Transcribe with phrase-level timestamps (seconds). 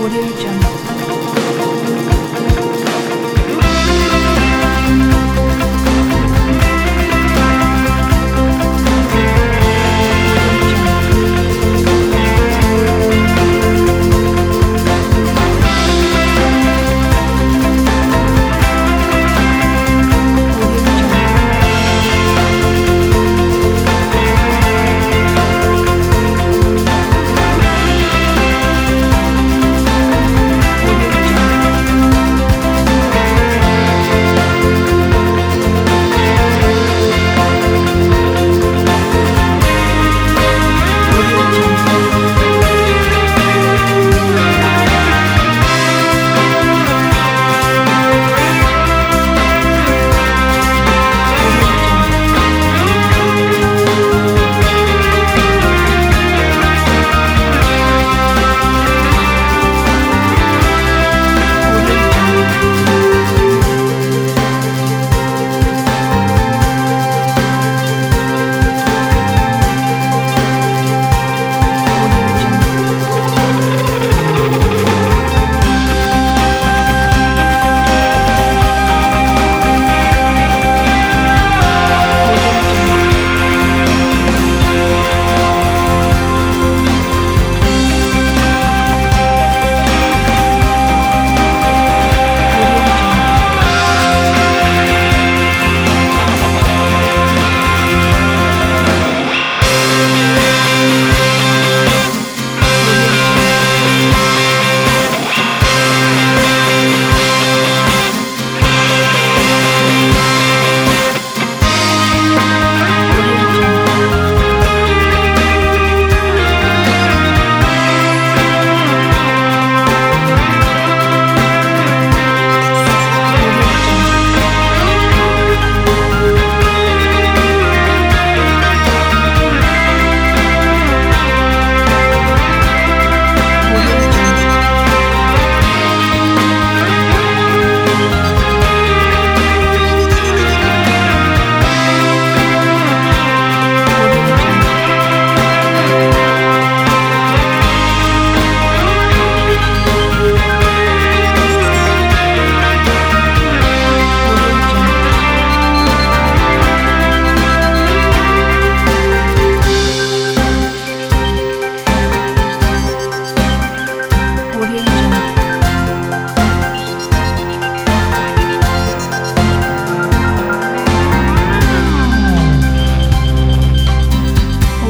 [0.00, 1.39] Audio Jungle.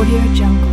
[0.00, 0.69] Audio Jungle.